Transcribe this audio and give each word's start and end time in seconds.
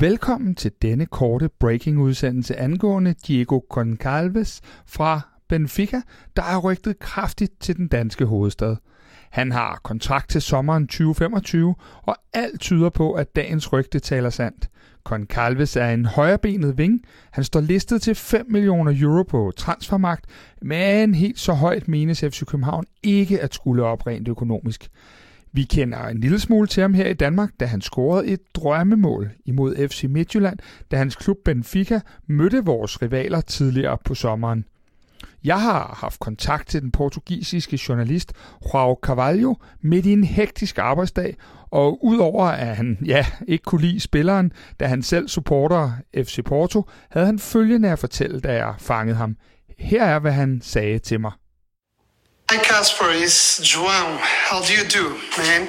Velkommen 0.00 0.54
til 0.54 0.72
denne 0.82 1.06
korte 1.06 1.48
breaking-udsendelse 1.48 2.56
angående 2.56 3.14
Diego 3.26 3.60
Concalves 3.70 4.60
fra 4.86 5.20
Benfica, 5.48 6.00
der 6.36 6.42
er 6.42 6.58
rygtet 6.58 6.98
kraftigt 6.98 7.60
til 7.60 7.76
den 7.76 7.88
danske 7.88 8.24
hovedstad. 8.24 8.76
Han 9.30 9.52
har 9.52 9.80
kontrakt 9.84 10.30
til 10.30 10.42
sommeren 10.42 10.86
2025, 10.86 11.74
og 12.02 12.16
alt 12.32 12.60
tyder 12.60 12.90
på, 12.90 13.12
at 13.12 13.36
dagens 13.36 13.72
rygte 13.72 13.98
taler 13.98 14.30
sandt. 14.30 14.70
Concalves 15.04 15.76
er 15.76 15.88
en 15.90 16.04
højrebenet 16.04 16.78
ving. 16.78 17.00
Han 17.30 17.44
står 17.44 17.60
listet 17.60 18.02
til 18.02 18.14
5 18.14 18.46
millioner 18.48 18.92
euro 19.02 19.22
på 19.22 19.52
transfermagt, 19.56 20.24
men 20.62 21.14
helt 21.14 21.38
så 21.38 21.52
højt 21.52 21.88
menes 21.88 22.20
FC 22.20 22.44
København 22.44 22.84
ikke 23.02 23.40
at 23.40 23.54
skulle 23.54 23.84
op 23.84 24.06
rent 24.06 24.28
økonomisk. 24.28 24.90
Vi 25.52 25.62
kender 25.62 26.06
en 26.06 26.20
lille 26.20 26.38
smule 26.38 26.66
til 26.66 26.80
ham 26.80 26.94
her 26.94 27.08
i 27.08 27.14
Danmark, 27.14 27.50
da 27.60 27.66
han 27.66 27.80
scorede 27.80 28.26
et 28.26 28.40
drømmemål 28.54 29.30
imod 29.44 29.88
FC 29.88 30.04
Midtjylland, 30.08 30.58
da 30.90 30.96
hans 30.96 31.16
klub 31.16 31.36
Benfica 31.44 32.00
mødte 32.26 32.64
vores 32.64 33.02
rivaler 33.02 33.40
tidligere 33.40 33.98
på 34.04 34.14
sommeren. 34.14 34.64
Jeg 35.44 35.60
har 35.60 35.98
haft 36.00 36.20
kontakt 36.20 36.68
til 36.68 36.82
den 36.82 36.90
portugisiske 36.90 37.80
journalist 37.88 38.32
Joao 38.74 38.98
Carvalho 39.02 39.54
midt 39.80 40.06
i 40.06 40.12
en 40.12 40.24
hektisk 40.24 40.78
arbejdsdag, 40.78 41.36
og 41.70 42.04
udover 42.04 42.44
at 42.44 42.76
han 42.76 42.98
ja, 43.06 43.26
ikke 43.48 43.64
kunne 43.64 43.80
lide 43.80 44.00
spilleren, 44.00 44.52
da 44.80 44.86
han 44.86 45.02
selv 45.02 45.28
supporter 45.28 45.92
FC 46.16 46.44
Porto, 46.44 46.84
havde 47.10 47.26
han 47.26 47.38
følgende 47.38 47.90
at 47.90 47.98
fortælle, 47.98 48.40
da 48.40 48.54
jeg 48.54 48.74
fangede 48.78 49.16
ham. 49.16 49.36
Her 49.78 50.04
er, 50.04 50.18
hvad 50.18 50.32
han 50.32 50.60
sagde 50.62 50.98
til 50.98 51.20
mig. 51.20 51.32
Hi 52.52 52.58
Casper, 52.58 53.10
it's 53.12 53.60
João. 53.60 54.18
How 54.18 54.60
do 54.60 54.72
you 54.72 54.84
do, 54.84 55.16
man? 55.38 55.68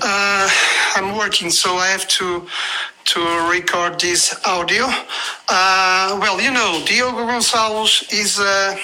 Uh, 0.00 0.48
I'm 0.94 1.14
working, 1.14 1.50
so 1.50 1.76
I 1.76 1.88
have 1.88 2.08
to 2.08 2.48
to 3.12 3.20
record 3.50 4.00
this 4.00 4.34
audio. 4.46 4.86
Uh, 5.46 6.18
well, 6.18 6.40
you 6.40 6.50
know, 6.50 6.80
Diogo 6.86 7.26
Gonçalves 7.28 8.10
is 8.10 8.38
a, 8.38 8.78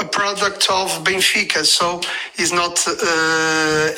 a 0.00 0.04
product 0.04 0.68
of 0.70 0.88
Benfica, 1.04 1.64
so 1.64 2.00
he's 2.36 2.52
not 2.52 2.86
uh, 2.86 2.92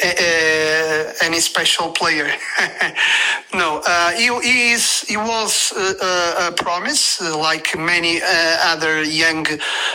a, 0.04 0.14
a, 0.20 1.12
any 1.22 1.40
special 1.40 1.90
player. 1.90 2.30
no, 3.54 3.82
uh, 3.86 4.10
he, 4.12 4.26
he, 4.42 4.72
is. 4.72 5.00
He 5.02 5.16
was 5.16 5.72
a, 5.72 6.48
a 6.48 6.52
promise, 6.52 7.20
like 7.20 7.76
many 7.78 8.20
uh, 8.22 8.26
other 8.72 9.02
young 9.02 9.44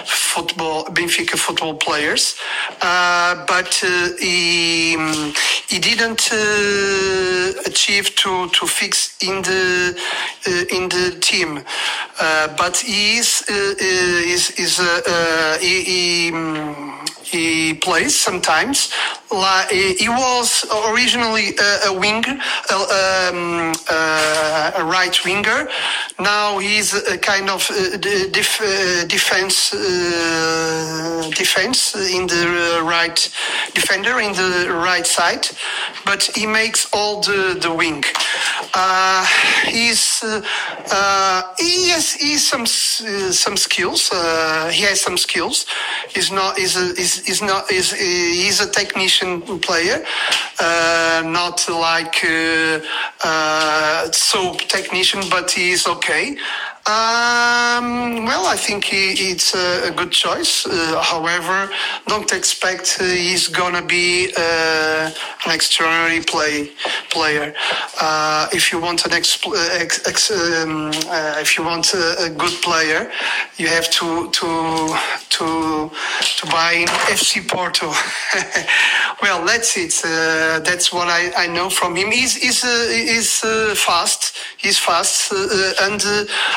football 0.05 0.85
Benfica 0.85 1.38
football 1.38 1.75
players, 1.75 2.36
uh, 2.81 3.45
but 3.45 3.81
uh, 3.83 4.09
he 4.19 4.97
he 5.67 5.80
didn't 5.80 6.31
achieve 7.65 8.15
to 8.15 8.49
to 8.49 8.65
fix 8.67 9.17
in 9.21 9.41
the 9.41 9.95
uh, 10.47 10.75
in 10.75 10.89
the 10.89 11.17
team, 11.21 11.63
uh, 12.22 12.55
but 12.55 12.77
he 12.77 13.17
is 13.17 13.44
uh, 13.50 13.73
is 13.80 14.52
is 14.52 14.80
he, 15.59 15.83
he, 15.83 16.31
um, 16.31 17.03
he 17.23 17.73
plays 17.73 18.16
sometimes. 18.16 18.91
He 19.72 20.09
was 20.09 20.66
originally 20.89 21.55
a, 21.88 21.94
winger, 21.94 22.38
um, 22.69 23.73
a 23.89 24.83
right 24.83 25.17
winger. 25.25 25.69
Now 26.19 26.59
he's 26.59 26.94
a 26.94 27.17
kind 27.17 27.49
of 27.49 27.66
def, 28.02 28.59
defense 29.08 29.72
defense 31.36 31.95
in 31.95 32.27
the 32.27 32.81
right 32.83 33.17
defender 33.73 34.19
in 34.19 34.33
the 34.33 34.69
right 34.69 35.08
side, 35.08 35.47
but 36.05 36.23
he 36.36 36.45
makes 36.45 36.88
all 36.94 37.22
the 37.22 37.58
the 37.59 37.73
wing. 37.73 38.03
Uh, 38.73 39.25
he's 39.67 40.23
uh, 40.23 41.41
he 41.59 41.89
has 41.89 42.14
some 42.47 42.66
some 42.66 43.58
skills. 43.58 44.09
he 44.71 44.83
has 44.83 45.02
some 45.02 45.17
skills. 45.17 45.65
He's 46.14 46.32
not 46.32 46.58
he's 46.58 46.76
he's, 47.26 47.42
not 47.42 47.70
he's 47.70 48.59
a 48.61 48.71
technician 48.71 49.42
player, 49.59 50.04
not 50.61 51.67
like 51.70 52.16
soap 54.14 54.60
technician, 54.61 55.22
but 55.30 55.52
he's 55.52 55.88
okay. 55.88 56.38
Um, 56.88 58.26
well, 58.26 58.48
I 58.48 58.55
think 58.58 58.86
he, 58.86 59.11
it's 59.30 59.54
a, 59.54 59.92
good 59.92 60.11
choice. 60.11 60.66
Uh, 60.66 61.00
however, 61.00 61.70
don't 62.08 62.33
expect 62.33 62.98
uh, 63.00 63.04
he's 63.04 63.48
gonna 63.48 63.83
be 63.83 64.33
uh, 64.36 65.11
an 65.45 65.52
extraordinary 65.52 66.21
play 66.21 66.71
player. 67.11 67.54
Uh, 68.02 68.48
if 68.52 68.71
you 68.71 68.82
want 68.82 69.05
an 69.05 69.14
ex, 69.14 69.38
ex, 69.73 70.08
ex 70.08 70.32
um, 70.32 70.88
uh, 71.08 71.36
if 71.38 71.55
you 71.55 71.64
want 71.64 71.94
a, 71.94 72.23
a, 72.23 72.30
good 72.32 72.60
player, 72.64 73.11
you 73.58 73.67
have 73.67 73.88
to 73.92 74.32
to 74.32 74.98
to 75.30 75.92
to 76.38 76.45
buy 76.48 76.83
FC 77.14 77.48
Porto. 77.48 77.89
well, 79.21 79.45
that's 79.45 79.77
it. 79.77 79.94
Uh, 80.52 80.60
that's 80.60 80.92
what 80.92 81.08
I, 81.08 81.32
I 81.38 81.48
know 81.48 81.70
from 81.70 81.95
him. 81.95 82.12
He's 82.12 82.36
he's 82.36 82.62
he's 82.89 83.39
fast. 83.80 84.36
He's 84.58 84.78
fast, 84.78 85.32
and 85.32 86.02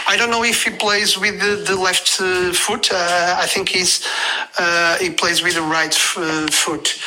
I 0.09 0.17
don't 0.19 0.31
know 0.31 0.43
if 0.43 0.65
he 0.65 0.71
plays 0.71 1.17
with 1.17 1.41
the, 1.41 1.63
the 1.65 1.77
left 1.81 2.21
uh, 2.21 2.53
foot. 2.53 2.91
Uh, 2.93 3.37
I 3.39 3.47
think 3.47 3.69
he's 3.69 4.05
uh, 4.59 4.99
he 4.99 5.11
plays 5.11 5.43
with 5.43 5.55
the 5.55 5.63
right 5.63 5.95
uh, 6.17 6.47
foot. 6.49 6.99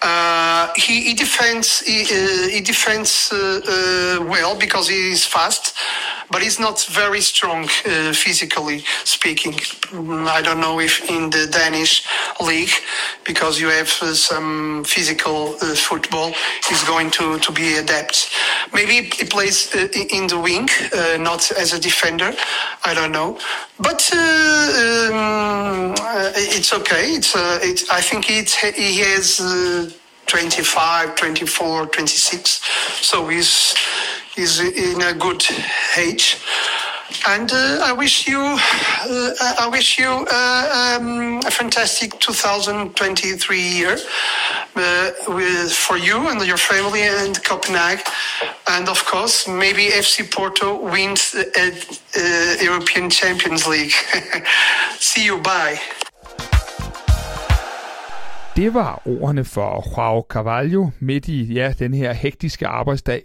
Uh, 0.00 0.68
he, 0.76 1.02
he 1.02 1.14
defends 1.14 1.80
he, 1.80 2.02
uh, 2.02 2.48
he 2.48 2.60
defends 2.60 3.30
well 3.32 4.56
because 4.56 4.88
he 4.88 5.10
is 5.10 5.26
fast, 5.26 5.76
but 6.30 6.42
he's 6.42 6.58
not 6.58 6.80
very 6.90 7.20
strong 7.20 7.66
physically 8.12 8.84
speaking. 9.04 9.52
Mm, 9.52 10.26
I 10.28 10.42
don't 10.42 10.60
know 10.60 10.80
if 10.80 11.08
in 11.10 11.30
the 11.30 11.46
Danish 11.50 12.06
league 12.40 12.70
because 13.24 13.60
you 13.60 13.68
have 13.68 13.88
some 13.88 14.84
physical 14.84 15.52
football, 15.88 16.32
he's 16.68 16.84
going 16.84 17.10
to 17.12 17.38
to 17.38 17.52
be 17.52 17.76
adept. 17.76 18.30
Maybe 18.72 19.10
he 19.16 19.24
plays 19.24 19.74
in 19.74 20.26
the 20.26 20.38
wing, 20.38 20.68
not 21.22 21.50
as 21.52 21.72
a 21.72 21.80
defender. 21.80 22.32
I 22.84 22.94
don't 22.94 23.12
know, 23.12 23.38
but 23.78 24.08
uh, 24.14 25.12
um, 25.12 25.94
uh, 25.98 26.32
it's 26.36 26.72
okay. 26.72 27.12
It's, 27.12 27.34
uh, 27.34 27.58
I 27.92 28.00
think 28.00 28.30
it's 28.30 28.54
he 28.54 29.00
has 29.00 29.40
uh, 29.40 29.90
25, 30.26 31.16
24, 31.16 31.86
26, 31.86 32.60
so 33.06 33.28
he's 33.28 33.74
he's 34.38 34.60
in 34.60 35.02
a 35.02 35.14
good 35.14 35.42
age. 35.96 36.36
And 37.26 37.50
uh, 37.52 37.80
I 37.90 37.92
wish 37.92 38.28
you, 38.28 38.40
uh, 38.40 39.64
I 39.64 39.68
wish 39.70 39.98
you 39.98 40.08
uh, 40.08 40.98
um, 41.00 41.40
a 41.46 41.50
fantastic 41.50 42.10
2023 42.20 43.60
year 43.60 43.96
uh, 44.76 45.10
with 45.28 45.72
for 45.72 45.96
you 45.96 46.28
and 46.28 46.46
your 46.46 46.58
family 46.58 47.02
and 47.02 47.34
Copenhagen, 47.44 48.04
and 48.68 48.88
of 48.88 49.04
course 49.04 49.48
maybe 49.48 49.84
FC 49.88 50.30
Porto 50.30 50.68
wins 50.92 51.32
the 51.32 52.58
European 52.62 53.10
Champions 53.10 53.66
League. 53.66 53.96
See 55.00 55.24
you, 55.24 55.38
bye. 55.42 55.78
Det 58.56 58.74
var 58.74 59.02
ordene 59.06 59.44
for 59.44 59.96
Joao 59.96 60.26
Carvalho 60.30 60.90
midt 60.98 61.28
i 61.28 61.54
ja, 61.54 61.72
den 61.78 61.94
her 61.94 62.12
hektiske 62.12 62.66
arbejdsdag. 62.66 63.22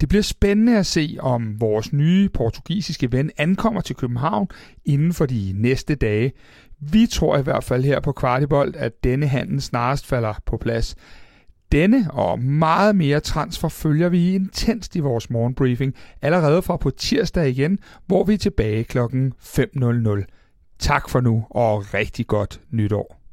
Det 0.00 0.08
bliver 0.08 0.22
spændende 0.22 0.78
at 0.78 0.86
se, 0.86 1.16
om 1.20 1.60
vores 1.60 1.92
nye 1.92 2.28
portugisiske 2.28 3.12
ven 3.12 3.30
ankommer 3.36 3.80
til 3.80 3.96
København 3.96 4.48
inden 4.84 5.12
for 5.12 5.26
de 5.26 5.52
næste 5.56 5.94
dage. 5.94 6.32
Vi 6.80 7.06
tror 7.06 7.38
i 7.38 7.42
hvert 7.42 7.64
fald 7.64 7.84
her 7.84 8.00
på 8.00 8.12
Kvartibold, 8.12 8.74
at 8.76 9.04
denne 9.04 9.26
handel 9.26 9.62
snarest 9.62 10.06
falder 10.06 10.34
på 10.46 10.56
plads. 10.56 10.96
Denne 11.72 12.06
og 12.10 12.38
meget 12.38 12.96
mere 12.96 13.20
transfer 13.20 13.68
følger 13.68 14.08
vi 14.08 14.34
intenst 14.34 14.96
i 14.96 15.00
vores 15.00 15.30
morgenbriefing 15.30 15.94
allerede 16.22 16.62
fra 16.62 16.76
på 16.76 16.90
tirsdag 16.90 17.48
igen, 17.48 17.78
hvor 18.06 18.24
vi 18.24 18.34
er 18.34 18.38
tilbage 18.38 18.84
klokken 18.84 19.32
5.00. 19.40 20.76
Tak 20.78 21.08
for 21.08 21.20
nu 21.20 21.44
og 21.50 21.94
rigtig 21.94 22.26
godt 22.26 22.60
nytår. 22.70 23.23